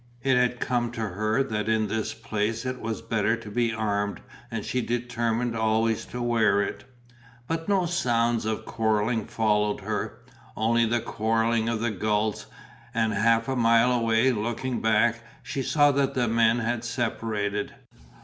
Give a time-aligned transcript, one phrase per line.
[0.23, 4.19] It had come to her that in this place it was better to be armed
[4.49, 6.85] and she determined always to wear it.
[7.47, 10.17] But no sounds of quarrelling followed her,
[10.57, 12.47] only the quarrelling of the gulls,
[12.95, 17.75] and half a mile away, looking back, she saw that the men had separated.